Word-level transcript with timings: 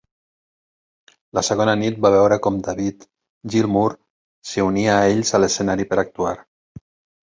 La 1.39 1.43
segona 1.49 1.75
nit 1.83 1.99
va 2.07 2.11
veure 2.17 2.41
com 2.47 2.59
David 2.69 3.07
Gilmour 3.55 3.87
s'unia 4.55 4.99
a 4.99 5.07
ells 5.15 5.35
a 5.41 5.45
l'escenari 5.47 5.91
per 5.93 6.05
actuar. 6.11 6.39